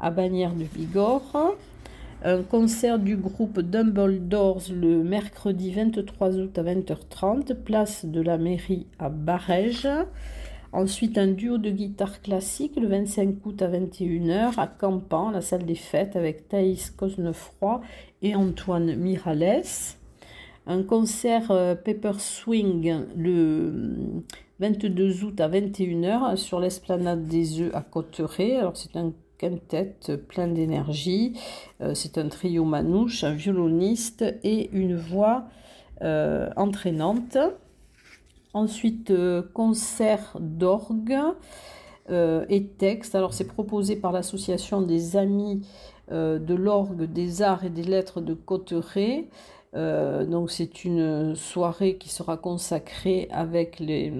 à 0.00 0.10
Bagnères 0.10 0.54
de 0.54 0.64
Bigorre 0.64 1.54
un 2.24 2.42
concert 2.42 2.98
du 2.98 3.16
groupe 3.16 3.60
Dumbledores 3.60 4.70
le 4.72 5.02
mercredi 5.02 5.72
23 5.72 6.36
août 6.36 6.56
à 6.56 6.62
20h30, 6.62 7.54
place 7.54 8.04
de 8.04 8.20
la 8.20 8.38
mairie 8.38 8.86
à 8.98 9.08
Barège. 9.08 9.88
Ensuite, 10.72 11.18
un 11.18 11.26
duo 11.26 11.58
de 11.58 11.70
guitare 11.70 12.22
classique 12.22 12.76
le 12.76 12.86
25 12.86 13.44
août 13.44 13.60
à 13.60 13.68
21h 13.68 14.58
à 14.58 14.66
Campan, 14.68 15.30
la 15.30 15.40
salle 15.40 15.66
des 15.66 15.74
fêtes, 15.74 16.16
avec 16.16 16.48
Thaïs 16.48 16.90
Cosnefroy 16.90 17.80
et 18.22 18.34
Antoine 18.34 18.94
Mirales. 18.94 19.64
Un 20.66 20.84
concert 20.84 21.50
euh, 21.50 21.74
Pepper 21.74 22.12
Swing 22.18 23.04
le 23.16 23.72
22 24.60 25.24
août 25.24 25.40
à 25.40 25.48
21h 25.48 26.36
sur 26.36 26.60
l'esplanade 26.60 27.26
des 27.26 27.60
œufs 27.60 27.74
à 27.74 27.80
Cotteret. 27.82 28.58
Alors, 28.58 28.76
c'est 28.76 28.96
un 28.96 29.12
tête 29.50 30.16
plein 30.28 30.48
d'énergie. 30.48 31.38
Euh, 31.80 31.94
c'est 31.94 32.18
un 32.18 32.28
trio 32.28 32.64
manouche, 32.64 33.24
un 33.24 33.34
violoniste 33.34 34.24
et 34.42 34.70
une 34.72 34.96
voix 34.96 35.44
euh, 36.02 36.50
entraînante. 36.56 37.38
Ensuite, 38.54 39.10
euh, 39.10 39.42
concert 39.54 40.36
d'orgue 40.40 41.18
et 42.48 42.66
texte. 42.66 43.14
Alors, 43.14 43.32
c'est 43.32 43.46
proposé 43.46 43.96
par 43.96 44.12
l'association 44.12 44.82
des 44.82 45.16
Amis 45.16 45.62
de 46.10 46.54
l'orgue, 46.54 47.04
des 47.04 47.40
arts 47.40 47.64
et 47.64 47.70
des 47.70 47.84
lettres 47.84 48.20
de 48.20 48.34
Cotteret. 48.34 49.28
Euh, 49.74 50.26
donc 50.26 50.50
c'est 50.50 50.84
une 50.84 51.34
soirée 51.34 51.96
qui 51.96 52.10
sera 52.10 52.36
consacrée 52.36 53.28
avec 53.30 53.80
les, 53.80 54.12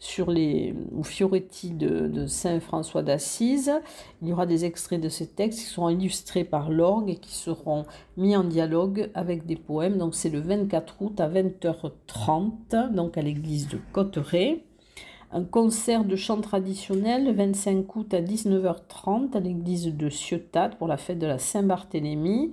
sur 0.00 0.32
les 0.32 0.74
Fioretti 1.04 1.70
de, 1.70 2.26
Saint 2.26 2.58
François 2.58 3.02
d'Assise. 3.02 3.72
Il 4.20 4.28
y 4.28 4.32
aura 4.32 4.46
des 4.46 4.64
extraits 4.64 5.00
de 5.00 5.08
ces 5.08 5.28
textes 5.28 5.60
qui 5.60 5.66
seront 5.66 5.90
illustrés 5.90 6.44
par 6.44 6.70
l'orgue 6.70 7.10
et 7.10 7.16
qui 7.16 7.34
seront 7.34 7.84
mis 8.16 8.36
en 8.36 8.44
dialogue 8.44 9.10
avec 9.14 9.46
des 9.46 9.56
poèmes. 9.56 9.98
Donc 9.98 10.14
c'est 10.14 10.30
le 10.30 10.40
24 10.40 10.96
août 11.00 11.20
à 11.20 11.28
20h30, 11.28 12.92
donc 12.92 13.16
à 13.16 13.22
l'église 13.22 13.68
de 13.68 13.78
Cotteret. 13.92 14.64
Un 15.32 15.44
concert 15.44 16.04
de 16.04 16.16
chant 16.16 16.40
traditionnel 16.40 17.26
le 17.26 17.32
25 17.32 17.94
août 17.94 18.12
à 18.14 18.20
19h30 18.20 19.36
à 19.36 19.38
l'église 19.38 19.86
de 19.86 20.10
Ciotat 20.10 20.70
pour 20.70 20.88
la 20.88 20.96
fête 20.96 21.20
de 21.20 21.26
la 21.28 21.38
Saint-Barthélemy 21.38 22.50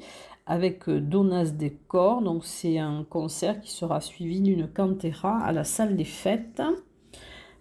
avec 0.48 0.90
euh, 0.90 1.00
Donas 1.00 1.52
Décor. 1.52 2.22
Donc 2.22 2.46
c'est 2.46 2.80
un 2.80 3.06
concert 3.08 3.62
qui 3.62 3.72
sera 3.72 4.02
suivi 4.02 4.42
d'une 4.42 4.68
cantera 4.68 5.38
à 5.40 5.52
la 5.52 5.64
salle 5.64 5.96
des 5.96 6.06
fêtes. 6.06 6.62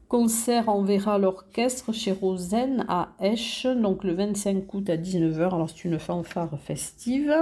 Concert 0.09 0.69
en 0.69 0.83
verra 0.83 1.19
l'orchestre 1.19 1.93
chez 1.93 2.13
Rosen 2.13 2.87
à 2.89 3.15
Esch, 3.21 3.67
donc 3.67 4.05
le 4.05 4.15
25 4.15 4.73
août 4.73 4.89
à 4.89 4.97
19h. 4.97 5.53
Alors 5.53 5.69
c'est 5.69 5.85
une 5.85 5.99
fanfare 5.99 6.59
festive. 6.61 7.35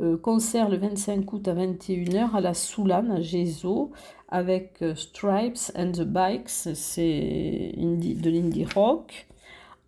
Euh, 0.00 0.16
concert 0.16 0.68
le 0.68 0.76
25 0.76 1.32
août 1.32 1.48
à 1.48 1.54
21h 1.54 2.34
à 2.34 2.40
la 2.40 2.54
Soulane 2.54 3.10
à 3.10 3.20
Gézo 3.20 3.90
avec 4.28 4.82
euh, 4.82 4.94
Stripes 4.94 5.72
and 5.76 5.92
the 5.92 6.04
Bikes, 6.04 6.48
c'est 6.48 7.72
de 7.76 8.30
l'indie 8.30 8.64
rock. 8.64 9.26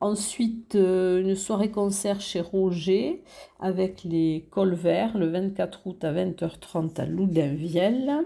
Ensuite, 0.02 0.74
euh, 0.74 1.20
une 1.20 1.36
soirée 1.36 1.70
concert 1.70 2.20
chez 2.20 2.40
Roger 2.40 3.22
avec 3.60 4.02
les 4.02 4.48
Colverts 4.50 5.16
le 5.16 5.28
24 5.28 5.86
août 5.86 6.02
à 6.02 6.12
20h30 6.12 7.00
à 7.00 7.06
Loudainvielle. 7.06 8.24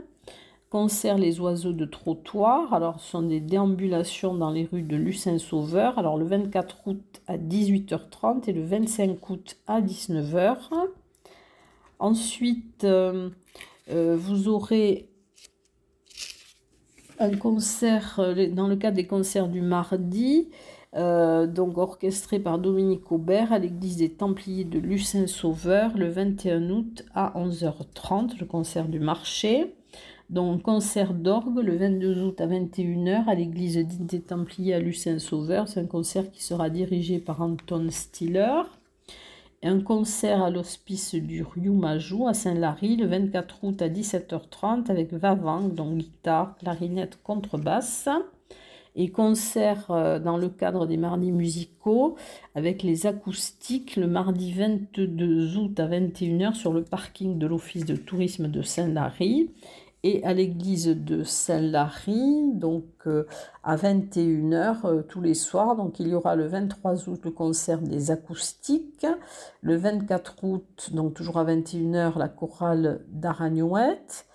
concert 0.70 1.18
Les 1.18 1.38
oiseaux 1.38 1.74
de 1.74 1.84
trottoir. 1.84 2.72
Alors, 2.72 2.98
ce 2.98 3.10
sont 3.10 3.20
des 3.20 3.40
déambulations 3.40 4.32
dans 4.32 4.50
les 4.50 4.64
rues 4.64 4.84
de 4.84 4.96
Lucin-Sauveur. 4.96 5.98
Alors, 5.98 6.16
le 6.16 6.24
24 6.24 6.78
août 6.86 7.20
à 7.26 7.36
18h30 7.36 8.48
et 8.48 8.54
le 8.54 8.64
25 8.64 9.28
août 9.28 9.58
à 9.66 9.82
19h. 9.82 10.56
Ensuite, 11.98 12.84
euh, 12.84 13.28
euh, 13.90 14.16
vous 14.18 14.48
aurez 14.48 15.10
un 17.18 17.36
concert, 17.36 18.18
dans 18.52 18.66
le 18.66 18.76
cadre 18.76 18.96
des 18.96 19.06
concerts 19.06 19.48
du 19.48 19.60
mardi, 19.60 20.48
donc 20.96 21.76
orchestré 21.78 22.38
par 22.38 22.58
Dominique 22.58 23.12
Aubert 23.12 23.52
à 23.52 23.58
l'église 23.58 23.98
des 23.98 24.10
Templiers 24.10 24.64
de 24.64 24.78
Lucin-Sauveur 24.78 25.96
le 25.96 26.08
21 26.08 26.70
août 26.70 27.04
à 27.14 27.32
11h30, 27.36 28.38
le 28.40 28.46
concert 28.46 28.88
du 28.88 28.98
marché. 28.98 29.74
Donc 30.30 30.62
concert 30.62 31.14
d'orgue 31.14 31.58
le 31.58 31.76
22 31.76 32.22
août 32.22 32.40
à 32.40 32.46
21h 32.46 33.26
à 33.26 33.34
l'église 33.34 33.76
des 33.76 34.20
Templiers 34.20 34.74
à 34.74 34.78
Lucin-Sauveur. 34.80 35.68
C'est 35.68 35.80
un 35.80 35.86
concert 35.86 36.30
qui 36.32 36.42
sera 36.42 36.70
dirigé 36.70 37.18
par 37.18 37.42
Anton 37.42 37.86
Stiller 37.90 38.62
un 39.62 39.80
concert 39.80 40.42
à 40.42 40.50
l'hospice 40.50 41.14
du 41.14 41.42
Riou-Majou 41.42 42.28
à 42.28 42.34
Saint-Lary 42.34 42.96
le 42.96 43.06
24 43.06 43.64
août 43.64 43.82
à 43.82 43.88
17h30 43.88 44.90
avec 44.90 45.12
Vavang, 45.12 45.68
donc 45.68 45.98
guitare, 45.98 46.56
clarinette, 46.58 47.18
contrebasse. 47.22 48.08
Et 48.98 49.10
concert 49.10 49.90
euh, 49.90 50.18
dans 50.18 50.38
le 50.38 50.48
cadre 50.48 50.86
des 50.86 50.96
mardis 50.96 51.30
musicaux 51.30 52.16
avec 52.54 52.82
les 52.82 53.06
acoustiques 53.06 53.96
le 53.96 54.06
mardi 54.06 54.52
22 54.52 55.58
août 55.58 55.78
à 55.78 55.86
21h 55.86 56.54
sur 56.54 56.72
le 56.72 56.82
parking 56.82 57.38
de 57.38 57.46
l'office 57.46 57.84
de 57.84 57.94
tourisme 57.94 58.48
de 58.48 58.62
Saint-Lary 58.62 59.50
et 60.02 60.24
à 60.24 60.32
l'église 60.32 60.86
de 60.86 61.24
Saint-Lary, 61.24 62.52
donc 62.54 62.84
euh, 63.06 63.26
à 63.62 63.76
21h 63.76 64.86
euh, 64.86 65.02
tous 65.02 65.20
les 65.20 65.34
soirs. 65.34 65.76
Donc 65.76 66.00
il 66.00 66.08
y 66.08 66.14
aura 66.14 66.34
le 66.34 66.46
23 66.46 67.08
août 67.10 67.20
le 67.22 67.30
concert 67.32 67.82
des 67.82 68.10
acoustiques, 68.10 69.06
le 69.60 69.76
24 69.76 70.44
août, 70.44 70.90
donc 70.92 71.12
toujours 71.12 71.38
à 71.38 71.44
21h, 71.44 72.18
la 72.18 72.28
chorale 72.28 73.04
d'Aragnouette, 73.08 74.26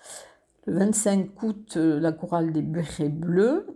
le 0.66 0.74
25 0.74 1.42
août, 1.42 1.76
la 1.76 2.12
chorale 2.12 2.52
des 2.52 2.62
Bérets 2.62 3.08
Bleus, 3.08 3.66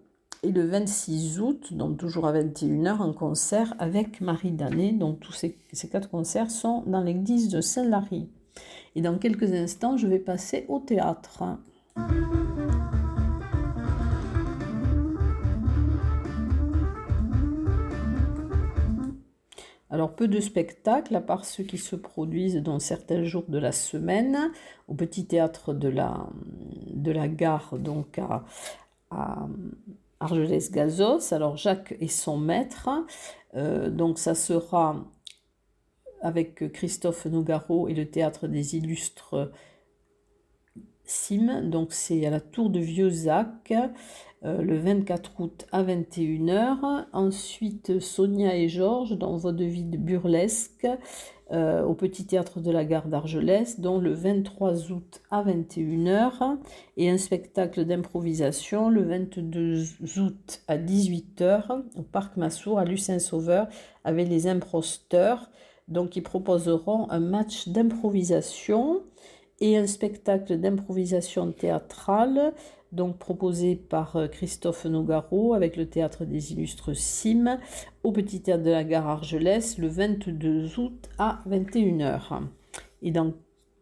le 0.52 0.66
26 0.66 1.40
août, 1.40 1.72
donc 1.74 1.98
toujours 1.98 2.26
à 2.26 2.32
21h, 2.32 3.02
un 3.02 3.12
concert 3.12 3.74
avec 3.78 4.20
Marie 4.20 4.52
Danet. 4.52 4.92
Donc 4.92 5.20
tous 5.20 5.32
ces, 5.32 5.56
ces 5.72 5.88
quatre 5.88 6.10
concerts 6.10 6.50
sont 6.50 6.82
dans 6.86 7.00
l'église 7.00 7.48
de 7.48 7.60
Saint-Lary. 7.60 8.28
Et 8.94 9.02
dans 9.02 9.18
quelques 9.18 9.52
instants, 9.52 9.96
je 9.96 10.06
vais 10.06 10.18
passer 10.18 10.64
au 10.68 10.80
théâtre. 10.80 11.42
Alors 19.88 20.14
peu 20.14 20.28
de 20.28 20.40
spectacles, 20.40 21.14
à 21.14 21.20
part 21.20 21.44
ceux 21.44 21.64
qui 21.64 21.78
se 21.78 21.96
produisent 21.96 22.56
dans 22.62 22.78
certains 22.78 23.22
jours 23.22 23.44
de 23.48 23.58
la 23.58 23.72
semaine, 23.72 24.50
au 24.88 24.94
petit 24.94 25.26
théâtre 25.26 25.72
de 25.72 25.88
la, 25.88 26.26
de 26.92 27.12
la 27.12 27.28
gare, 27.28 27.78
donc 27.78 28.18
à, 28.18 28.44
Argelès-Gazos. 30.20 31.32
Alors 31.32 31.56
Jacques 31.56 31.94
est 32.00 32.08
son 32.08 32.38
maître, 32.38 32.88
euh, 33.54 33.90
donc 33.90 34.18
ça 34.18 34.34
sera 34.34 35.04
avec 36.20 36.72
Christophe 36.72 37.26
Nougaro 37.26 37.88
et 37.88 37.94
le 37.94 38.10
théâtre 38.10 38.48
des 38.48 38.76
illustres 38.76 39.50
Donc 41.62 41.92
c'est 41.92 42.26
à 42.26 42.30
la 42.30 42.40
tour 42.40 42.68
de 42.68 42.80
Vieux-Zac, 42.80 43.72
euh, 44.44 44.60
le 44.60 44.76
24 44.76 45.40
août 45.40 45.66
à 45.70 45.84
21h. 45.84 47.06
Ensuite, 47.12 48.00
Sonia 48.00 48.56
et 48.56 48.68
Georges 48.68 49.16
dans 49.16 49.36
Vaudeville 49.36 49.98
burlesque 49.98 50.86
euh, 51.52 51.84
au 51.84 51.94
Petit 51.94 52.26
Théâtre 52.26 52.60
de 52.60 52.72
la 52.72 52.84
Gare 52.84 53.06
d'Argelès, 53.06 53.78
dont 53.78 54.00
le 54.00 54.12
23 54.12 54.90
août 54.90 55.20
à 55.30 55.44
21h. 55.44 56.58
Et 56.96 57.08
un 57.08 57.18
spectacle 57.18 57.84
d'improvisation 57.84 58.88
le 58.88 59.02
22 59.02 59.84
août 60.18 60.62
à 60.66 60.76
18h 60.76 61.82
au 61.96 62.02
Parc 62.02 62.36
Massour 62.36 62.80
à 62.80 62.84
Lucin-Sauveur 62.84 63.68
avec 64.02 64.28
les 64.28 64.48
imposteurs. 64.48 65.50
Donc, 65.86 66.16
ils 66.16 66.22
proposeront 66.22 67.08
un 67.10 67.20
match 67.20 67.68
d'improvisation 67.68 69.02
et 69.60 69.76
un 69.76 69.86
spectacle 69.86 70.58
d'improvisation 70.58 71.52
théâtrale, 71.52 72.52
donc 72.92 73.18
proposé 73.18 73.74
par 73.76 74.16
euh, 74.16 74.28
Christophe 74.28 74.84
Nogaro 74.84 75.54
avec 75.54 75.76
le 75.76 75.88
Théâtre 75.88 76.24
des 76.24 76.52
Illustres 76.52 76.94
Sim 76.94 77.58
au 78.04 78.12
Petit 78.12 78.42
Théâtre 78.42 78.62
de 78.62 78.70
la 78.70 78.84
Gare 78.84 79.08
Argelès 79.08 79.78
le 79.78 79.88
22 79.88 80.78
août 80.78 81.08
à 81.18 81.42
21h. 81.48 82.42
Et 83.02 83.10
dans 83.10 83.32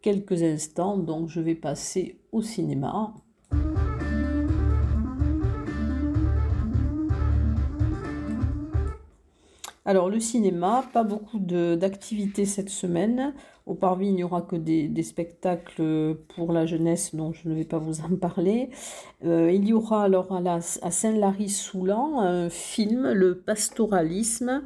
quelques 0.01 0.43
instants, 0.43 0.99
donc, 0.99 1.29
je 1.29 1.41
vais 1.41 1.55
passer 1.55 2.19
au 2.33 2.43
cinéma. 2.43 3.15
Alors 9.87 10.09
le 10.09 10.19
cinéma, 10.19 10.85
pas 10.95 11.05
beaucoup 11.05 11.39
d'activités 11.39 12.47
cette 12.47 12.71
semaine. 12.71 13.35
Au 13.67 13.75
Parvis, 13.75 14.09
il 14.09 14.15
n'y 14.15 14.25
aura 14.25 14.43
que 14.43 14.57
des, 14.57 15.03
spectacles 15.03 16.17
pour 16.35 16.53
la 16.53 16.67
jeunesse 16.67 17.15
dont 17.15 17.33
je 17.33 17.49
ne 17.49 17.55
vais 17.55 17.65
pas 17.65 17.79
vous 17.79 18.01
en 18.03 18.15
parler. 18.17 18.69
Euh, 19.25 19.51
il 19.51 19.67
y 19.67 19.73
aura 19.73 20.05
alors 20.05 20.31
à, 20.33 20.61
Saint-Lary-Soulan 20.61 22.21
un 22.21 22.51
film, 22.51 23.11
Le 23.13 23.39
pastoralisme, 23.39 24.63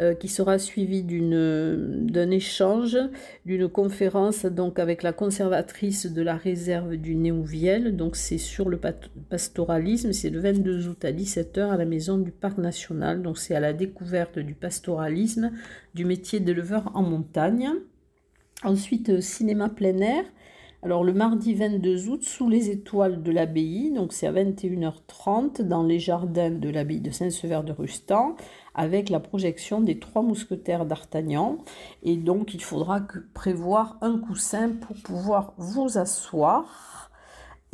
euh, 0.00 0.12
qui 0.12 0.26
sera 0.26 0.58
suivi 0.58 1.04
d'un 1.04 2.30
échange, 2.32 2.98
d'une 3.46 3.68
conférence 3.68 4.44
donc 4.44 4.80
avec 4.80 5.04
la 5.04 5.12
conservatrice 5.12 6.06
de 6.06 6.20
la 6.20 6.36
réserve 6.36 6.96
du 6.96 7.14
Néouviel. 7.14 7.96
Donc 7.96 8.16
c'est 8.16 8.38
sur 8.38 8.68
le 8.68 8.80
pastoralisme, 9.30 10.12
c'est 10.12 10.30
le 10.30 10.40
22 10.40 10.88
août 10.88 11.04
à 11.04 11.12
17h 11.12 11.70
à 11.70 11.76
la 11.76 11.84
maison 11.86 12.18
du 12.18 12.32
Parc 12.32 12.58
national. 12.58 13.22
Donc 13.22 13.38
c'est 13.38 13.54
à 13.54 13.60
la 13.60 13.72
découverte 13.72 14.38
du 14.38 14.54
pastoralisme, 14.54 15.52
du 15.94 16.04
métier 16.04 16.40
d'éleveur 16.40 16.90
en 16.94 17.02
montagne. 17.02 17.70
Ensuite, 18.62 19.10
euh, 19.10 19.20
cinéma 19.20 19.68
plein 19.68 19.98
air. 19.98 20.24
Alors 20.84 21.02
le 21.02 21.14
mardi 21.14 21.54
22 21.54 22.08
août, 22.10 22.22
sous 22.24 22.50
les 22.50 22.68
étoiles 22.68 23.22
de 23.22 23.32
l'abbaye, 23.32 23.90
donc 23.90 24.12
c'est 24.12 24.26
à 24.26 24.32
21h30 24.32 25.62
dans 25.62 25.82
les 25.82 25.98
jardins 25.98 26.50
de 26.50 26.68
l'abbaye 26.68 27.00
de 27.00 27.10
Saint-Sever 27.10 27.62
de 27.64 27.72
Rustan, 27.72 28.36
avec 28.74 29.08
la 29.08 29.18
projection 29.18 29.80
des 29.80 29.98
trois 29.98 30.20
mousquetaires 30.20 30.84
d'Artagnan. 30.84 31.56
Et 32.02 32.16
donc 32.16 32.52
il 32.52 32.62
faudra 32.62 33.00
prévoir 33.32 33.96
un 34.02 34.18
coussin 34.18 34.72
pour 34.72 34.94
pouvoir 34.96 35.54
vous 35.56 35.96
asseoir. 35.96 37.10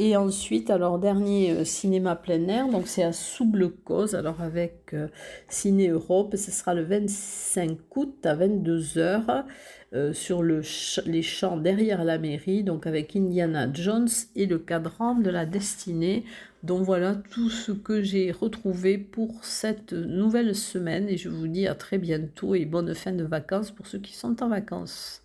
Et 0.02 0.16
ensuite, 0.16 0.70
alors 0.70 0.98
dernier 0.98 1.50
euh, 1.50 1.64
cinéma 1.66 2.16
plein 2.16 2.48
air, 2.48 2.68
donc 2.70 2.88
c'est 2.88 3.02
à 3.02 3.12
Soublecause, 3.12 4.14
alors 4.14 4.40
avec 4.40 4.94
euh, 4.94 5.08
Ciné 5.46 5.88
Europe, 5.88 6.36
ce 6.36 6.50
sera 6.50 6.72
le 6.72 6.84
25 6.84 7.76
août 7.94 8.24
à 8.24 8.34
22h. 8.34 9.44
Euh, 9.92 10.14
sur 10.14 10.42
le 10.42 10.62
les 11.04 11.20
champs 11.20 11.58
derrière 11.58 12.04
la 12.04 12.16
mairie, 12.16 12.64
donc 12.64 12.86
avec 12.86 13.14
Indiana 13.14 13.68
Jones 13.70 14.08
et 14.36 14.46
le 14.46 14.58
cadran 14.58 15.16
de 15.16 15.28
la 15.28 15.44
destinée. 15.44 16.24
Donc 16.62 16.84
voilà 16.84 17.16
tout 17.16 17.50
ce 17.50 17.72
que 17.72 18.00
j'ai 18.00 18.32
retrouvé 18.32 18.96
pour 18.96 19.44
cette 19.44 19.92
nouvelle 19.92 20.54
semaine 20.54 21.10
et 21.10 21.18
je 21.18 21.28
vous 21.28 21.48
dis 21.48 21.66
à 21.66 21.74
très 21.74 21.98
bientôt 21.98 22.54
et 22.54 22.64
bonne 22.64 22.94
fin 22.94 23.12
de 23.12 23.24
vacances 23.24 23.70
pour 23.70 23.86
ceux 23.86 23.98
qui 23.98 24.14
sont 24.14 24.42
en 24.42 24.48
vacances. 24.48 25.22